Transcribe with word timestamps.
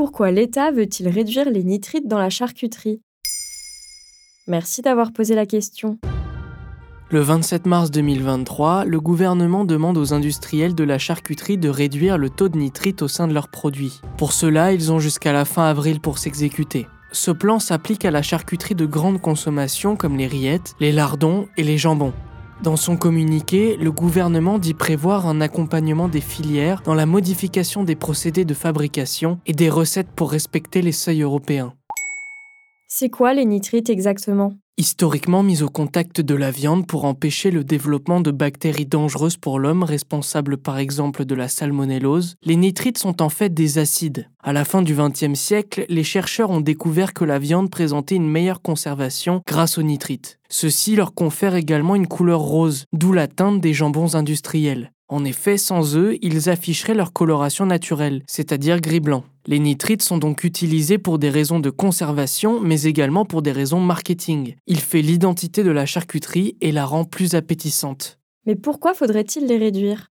Pourquoi 0.00 0.30
l'État 0.30 0.70
veut-il 0.70 1.08
réduire 1.08 1.50
les 1.50 1.62
nitrites 1.62 2.08
dans 2.08 2.18
la 2.18 2.30
charcuterie? 2.30 3.02
Merci 4.48 4.80
d'avoir 4.80 5.12
posé 5.12 5.34
la 5.34 5.44
question. 5.44 5.98
Le 7.10 7.20
27 7.20 7.66
mars 7.66 7.90
2023, 7.90 8.86
le 8.86 8.98
gouvernement 8.98 9.66
demande 9.66 9.98
aux 9.98 10.14
industriels 10.14 10.74
de 10.74 10.84
la 10.84 10.96
charcuterie 10.96 11.58
de 11.58 11.68
réduire 11.68 12.16
le 12.16 12.30
taux 12.30 12.48
de 12.48 12.56
nitrite 12.56 13.02
au 13.02 13.08
sein 13.08 13.28
de 13.28 13.34
leurs 13.34 13.50
produits. 13.50 14.00
Pour 14.16 14.32
cela, 14.32 14.72
ils 14.72 14.90
ont 14.90 15.00
jusqu'à 15.00 15.34
la 15.34 15.44
fin 15.44 15.64
avril 15.64 16.00
pour 16.00 16.16
s'exécuter. 16.16 16.86
Ce 17.12 17.30
plan 17.30 17.58
s'applique 17.58 18.06
à 18.06 18.10
la 18.10 18.22
charcuterie 18.22 18.74
de 18.74 18.86
grande 18.86 19.20
consommation 19.20 19.96
comme 19.96 20.16
les 20.16 20.26
rillettes, 20.26 20.76
les 20.80 20.92
lardons 20.92 21.46
et 21.58 21.62
les 21.62 21.76
jambons. 21.76 22.14
Dans 22.62 22.76
son 22.76 22.98
communiqué, 22.98 23.78
le 23.78 23.90
gouvernement 23.90 24.58
dit 24.58 24.74
prévoir 24.74 25.26
un 25.26 25.40
accompagnement 25.40 26.08
des 26.08 26.20
filières 26.20 26.82
dans 26.82 26.92
la 26.92 27.06
modification 27.06 27.84
des 27.84 27.96
procédés 27.96 28.44
de 28.44 28.52
fabrication 28.52 29.40
et 29.46 29.54
des 29.54 29.70
recettes 29.70 30.10
pour 30.14 30.30
respecter 30.30 30.82
les 30.82 30.92
seuils 30.92 31.22
européens. 31.22 31.72
C'est 32.92 33.08
quoi 33.08 33.34
les 33.34 33.44
nitrites 33.44 33.88
exactement? 33.88 34.52
Historiquement 34.76 35.44
mis 35.44 35.62
au 35.62 35.68
contact 35.68 36.20
de 36.20 36.34
la 36.34 36.50
viande 36.50 36.88
pour 36.88 37.04
empêcher 37.04 37.52
le 37.52 37.62
développement 37.62 38.20
de 38.20 38.32
bactéries 38.32 38.84
dangereuses 38.84 39.36
pour 39.36 39.60
l'homme 39.60 39.84
responsables 39.84 40.56
par 40.56 40.76
exemple 40.76 41.24
de 41.24 41.36
la 41.36 41.46
salmonellose, 41.46 42.34
les 42.42 42.56
nitrites 42.56 42.98
sont 42.98 43.22
en 43.22 43.28
fait 43.28 43.54
des 43.54 43.78
acides. 43.78 44.28
À 44.42 44.52
la 44.52 44.64
fin 44.64 44.82
du 44.82 44.96
XXe 44.96 45.38
siècle, 45.38 45.86
les 45.88 46.02
chercheurs 46.02 46.50
ont 46.50 46.60
découvert 46.60 47.14
que 47.14 47.24
la 47.24 47.38
viande 47.38 47.70
présentait 47.70 48.16
une 48.16 48.28
meilleure 48.28 48.60
conservation 48.60 49.40
grâce 49.46 49.78
aux 49.78 49.84
nitrites. 49.84 50.40
Ceci 50.48 50.96
leur 50.96 51.14
confère 51.14 51.54
également 51.54 51.94
une 51.94 52.08
couleur 52.08 52.40
rose, 52.40 52.86
d'où 52.92 53.12
la 53.12 53.28
teinte 53.28 53.60
des 53.60 53.72
jambons 53.72 54.16
industriels. 54.16 54.90
En 55.06 55.24
effet, 55.24 55.58
sans 55.58 55.96
eux, 55.96 56.18
ils 56.22 56.50
afficheraient 56.50 56.94
leur 56.94 57.12
coloration 57.12 57.66
naturelle, 57.66 58.24
c'est-à-dire 58.26 58.80
gris-blanc. 58.80 59.22
Les 59.50 59.58
nitrites 59.58 60.02
sont 60.02 60.18
donc 60.18 60.44
utilisés 60.44 60.96
pour 60.96 61.18
des 61.18 61.28
raisons 61.28 61.58
de 61.58 61.70
conservation, 61.70 62.60
mais 62.60 62.84
également 62.84 63.24
pour 63.24 63.42
des 63.42 63.50
raisons 63.50 63.80
marketing. 63.80 64.54
Il 64.68 64.78
fait 64.78 65.02
l'identité 65.02 65.64
de 65.64 65.72
la 65.72 65.86
charcuterie 65.86 66.56
et 66.60 66.70
la 66.70 66.86
rend 66.86 67.04
plus 67.04 67.34
appétissante. 67.34 68.20
Mais 68.46 68.54
pourquoi 68.54 68.94
faudrait-il 68.94 69.46
les 69.46 69.58
réduire? 69.58 70.06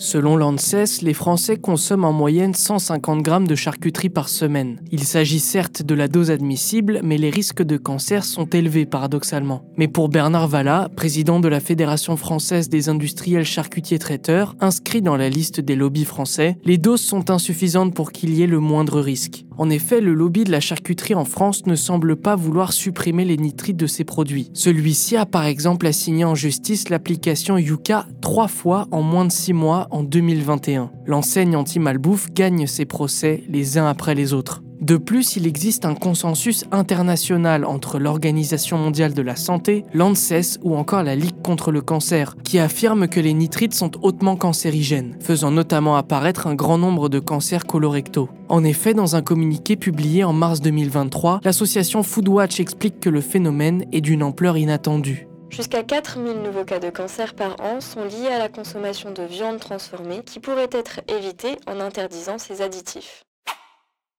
Selon 0.00 0.36
l'ANSES, 0.36 1.02
les 1.02 1.12
Français 1.12 1.56
consomment 1.56 2.04
en 2.04 2.12
moyenne 2.12 2.54
150 2.54 3.20
grammes 3.20 3.48
de 3.48 3.56
charcuterie 3.56 4.08
par 4.08 4.28
semaine. 4.28 4.80
Il 4.92 5.02
s'agit 5.02 5.40
certes 5.40 5.82
de 5.82 5.94
la 5.94 6.06
dose 6.06 6.30
admissible, 6.30 7.00
mais 7.02 7.18
les 7.18 7.30
risques 7.30 7.64
de 7.64 7.76
cancer 7.76 8.24
sont 8.24 8.46
élevés 8.46 8.86
paradoxalement. 8.86 9.64
Mais 9.76 9.88
pour 9.88 10.08
Bernard 10.08 10.46
Valla, 10.46 10.88
président 10.94 11.40
de 11.40 11.48
la 11.48 11.58
Fédération 11.58 12.16
française 12.16 12.68
des 12.68 12.88
industriels 12.88 13.44
charcutiers 13.44 13.98
traiteurs, 13.98 14.54
inscrit 14.60 15.02
dans 15.02 15.16
la 15.16 15.28
liste 15.28 15.60
des 15.60 15.74
lobbies 15.74 16.04
français, 16.04 16.56
les 16.64 16.78
doses 16.78 17.02
sont 17.02 17.30
insuffisantes 17.30 17.92
pour 17.92 18.12
qu'il 18.12 18.34
y 18.34 18.42
ait 18.42 18.46
le 18.46 18.60
moindre 18.60 19.00
risque. 19.00 19.44
En 19.58 19.70
effet, 19.70 20.00
le 20.00 20.14
lobby 20.14 20.44
de 20.44 20.52
la 20.52 20.60
charcuterie 20.60 21.16
en 21.16 21.24
France 21.24 21.66
ne 21.66 21.74
semble 21.74 22.14
pas 22.14 22.36
vouloir 22.36 22.72
supprimer 22.72 23.24
les 23.24 23.36
nitrites 23.36 23.76
de 23.76 23.88
ses 23.88 24.04
produits. 24.04 24.50
Celui-ci 24.54 25.16
a 25.16 25.26
par 25.26 25.44
exemple 25.46 25.86
assigné 25.88 26.24
en 26.24 26.36
justice 26.36 26.88
l'application 26.88 27.58
Yuka 27.58 28.06
trois 28.20 28.48
fois 28.48 28.86
en 28.92 29.02
moins 29.02 29.24
de 29.24 29.32
six 29.32 29.52
mois 29.52 29.88
en 29.90 30.04
2021. 30.04 30.92
L'enseigne 31.06 31.56
anti-malbouffe 31.56 32.30
gagne 32.32 32.68
ses 32.68 32.84
procès 32.84 33.42
les 33.48 33.78
uns 33.78 33.86
après 33.86 34.14
les 34.14 34.32
autres. 34.32 34.62
De 34.80 34.96
plus, 34.96 35.34
il 35.34 35.46
existe 35.46 35.84
un 35.84 35.96
consensus 35.96 36.64
international 36.70 37.64
entre 37.64 37.98
l'Organisation 37.98 38.78
mondiale 38.78 39.12
de 39.12 39.22
la 39.22 39.34
santé, 39.34 39.84
l'ANSES 39.92 40.58
ou 40.62 40.76
encore 40.76 41.02
la 41.02 41.16
Ligue 41.16 41.42
contre 41.42 41.72
le 41.72 41.80
cancer, 41.80 42.36
qui 42.44 42.60
affirme 42.60 43.08
que 43.08 43.18
les 43.18 43.34
nitrites 43.34 43.74
sont 43.74 43.90
hautement 44.02 44.36
cancérigènes, 44.36 45.16
faisant 45.20 45.50
notamment 45.50 45.96
apparaître 45.96 46.46
un 46.46 46.54
grand 46.54 46.78
nombre 46.78 47.08
de 47.08 47.18
cancers 47.18 47.66
colorectaux. 47.66 48.28
En 48.48 48.62
effet, 48.62 48.94
dans 48.94 49.16
un 49.16 49.22
communiqué 49.22 49.74
publié 49.74 50.22
en 50.22 50.32
mars 50.32 50.60
2023, 50.60 51.40
l'association 51.42 52.04
Foodwatch 52.04 52.60
explique 52.60 53.00
que 53.00 53.10
le 53.10 53.20
phénomène 53.20 53.84
est 53.90 54.00
d'une 54.00 54.22
ampleur 54.22 54.56
inattendue. 54.56 55.26
Jusqu'à 55.50 55.82
4000 55.82 56.42
nouveaux 56.42 56.64
cas 56.64 56.78
de 56.78 56.90
cancer 56.90 57.34
par 57.34 57.56
an 57.60 57.80
sont 57.80 58.04
liés 58.04 58.28
à 58.32 58.38
la 58.38 58.48
consommation 58.48 59.10
de 59.10 59.22
viande 59.22 59.58
transformée 59.58 60.20
qui 60.24 60.38
pourrait 60.38 60.70
être 60.70 61.00
évitée 61.08 61.56
en 61.66 61.80
interdisant 61.80 62.38
ces 62.38 62.62
additifs. 62.62 63.24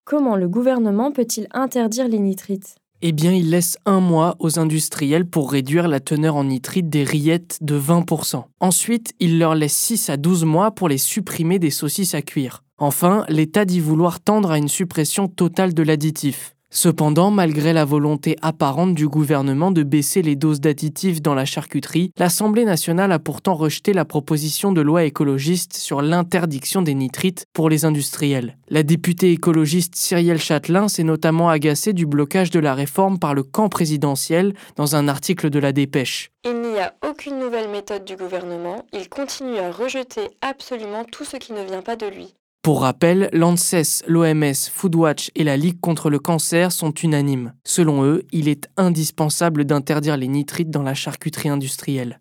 Comment 0.06 0.36
le 0.36 0.50
gouvernement 0.50 1.12
peut-il 1.12 1.48
interdire 1.52 2.08
les 2.08 2.20
nitrites? 2.20 2.76
Eh 3.02 3.14
bien, 3.14 3.32
il 3.32 3.50
laisse 3.50 3.78
un 3.86 4.02
mois 4.02 4.36
aux 4.40 4.60
industriels 4.60 5.26
pour 5.26 5.52
réduire 5.52 5.88
la 5.88 6.02
teneur 6.02 6.36
en 6.36 6.44
nitrite 6.44 6.90
des 6.90 7.06
rillettes 7.06 7.58
de 7.62 7.80
20%. 7.80 8.44
Ensuite, 8.59 9.14
il 9.20 9.40
leur 9.40 9.56
laisse 9.56 9.76
6 9.76 10.09
à 10.09 10.18
12 10.18 10.44
mois 10.44 10.72
pour 10.72 10.90
les 10.90 10.98
supprimer 10.98 11.59
des 11.59 11.70
saucisses 11.70 12.14
à 12.14 12.22
cuire. 12.22 12.64
Enfin, 12.78 13.26
l'État 13.30 13.64
dit 13.64 13.80
vouloir 13.80 14.20
tendre 14.20 14.52
à 14.52 14.58
une 14.58 14.68
suppression 14.68 15.28
totale 15.28 15.74
de 15.74 15.84
l'additif. 15.84 16.56
Cependant, 16.72 17.31
malgré 17.31 17.74
la 17.74 17.84
volonté 17.84 18.35
apparente 18.44 18.94
du 18.94 19.07
gouvernement 19.07 19.72
de 19.72 19.81
baisser 19.81 20.22
les 20.22 20.35
doses 20.35 20.62
d'additifs 20.62 21.19
dans 21.19 21.34
la 21.34 21.46
charcuterie, 21.46 22.12
l'Assemblée 22.18 22.63
nationale 22.63 23.12
a 23.12 23.18
pourtant 23.18 23.56
rejeté 23.56 23.91
la 23.91 24.06
proposition 24.06 24.72
de 24.72 24.81
loi 24.81 25.03
écologiste 25.03 25.74
sur 25.75 26.03
l'interdiction 26.03 26.84
des 26.84 26.94
nitrites 26.94 27.46
pour 27.53 27.69
les 27.69 27.85
industriels. 27.85 28.56
La 28.69 28.84
députée 28.84 29.31
écologiste 29.31 29.96
Cyrielle 29.96 30.40
Châtelain 30.40 30.88
s'est 30.88 31.03
notamment 31.03 31.50
agacée 31.50 31.94
du 31.94 32.06
blocage 32.06 32.52
de 32.52 32.59
la 32.59 32.75
réforme 32.75 33.18
par 33.18 33.34
le 33.34 33.41
camp 33.41 33.68
présidentiel 33.68 34.53
dans 34.75 34.96
un 34.96 35.08
article 35.08 35.50
de 35.50 35.58
la 35.58 35.72
Dépêche. 35.72 36.29
Il 36.46 36.62
n'y 36.62 36.79
a 36.79 36.94
aucune 37.09 37.40
nouvelle 37.40 37.69
méthode 37.69 38.06
du 38.06 38.16
gouvernement, 38.16 38.85
il 38.94 39.09
continue 39.09 39.58
à 39.58 39.72
rejeter 39.72 40.29
absolument 40.41 41.03
tout 41.03 41.25
ce 41.25 41.38
qui 41.38 41.52
ne 41.52 41.63
vient 41.63 41.81
pas 41.81 41.96
de 41.96 42.06
lui. 42.06 42.35
Pour 42.62 42.81
rappel, 42.81 43.30
l'ANSES, 43.31 44.03
l'OMS, 44.06 44.53
Foodwatch 44.70 45.31
et 45.34 45.46
la 45.46 45.56
Ligue 45.56 45.80
contre 45.80 46.09
le 46.09 46.20
cancer 46.20 46.74
sont 46.74 46.92
unanimes. 46.92 47.53
Selon 47.64 48.03
eux, 48.03 48.24
il 48.34 48.50
est 48.50 48.68
indispensable 48.75 49.64
d'interdire 49.64 50.18
les 50.18 50.28
nitrites 50.28 50.70
dans 50.70 50.84
la 50.84 50.94
charcuterie 50.94 51.47
industrielle. 51.47 52.20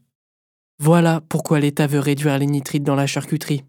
Voilà 0.79 1.23
pourquoi 1.29 1.59
l'État 1.59 1.89
veut 1.89 1.99
réduire 1.99 2.39
les 2.39 2.47
nitrites 2.47 2.85
dans 2.85 2.95
la 2.95 3.09
charcuterie. 3.09 3.65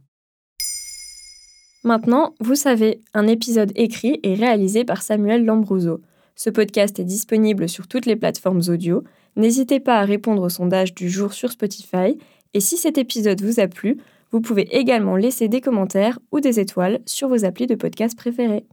Maintenant, 1.83 2.35
vous 2.39 2.53
savez, 2.53 3.01
un 3.15 3.25
épisode 3.25 3.71
écrit 3.75 4.19
et 4.21 4.35
réalisé 4.35 4.85
par 4.85 5.01
Samuel 5.01 5.45
Lambrouzo. 5.45 6.01
Ce 6.35 6.51
podcast 6.51 6.99
est 6.99 7.03
disponible 7.03 7.67
sur 7.67 7.87
toutes 7.87 8.05
les 8.05 8.15
plateformes 8.15 8.61
audio. 8.67 9.03
N'hésitez 9.35 9.79
pas 9.79 9.97
à 9.97 10.05
répondre 10.05 10.43
au 10.43 10.49
sondage 10.49 10.93
du 10.93 11.09
jour 11.09 11.33
sur 11.33 11.51
Spotify. 11.51 12.19
Et 12.53 12.59
si 12.59 12.77
cet 12.77 12.99
épisode 12.99 13.41
vous 13.41 13.59
a 13.59 13.67
plu, 13.67 13.97
vous 14.31 14.41
pouvez 14.41 14.77
également 14.77 15.15
laisser 15.15 15.47
des 15.47 15.61
commentaires 15.61 16.19
ou 16.31 16.39
des 16.39 16.59
étoiles 16.59 16.99
sur 17.05 17.27
vos 17.27 17.45
applis 17.45 17.67
de 17.67 17.75
podcast 17.75 18.17
préférés. 18.17 18.65